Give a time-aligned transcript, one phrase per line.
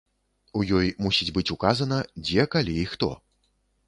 [0.59, 3.11] У ёй мусіць быць указана, дзе, калі і хто.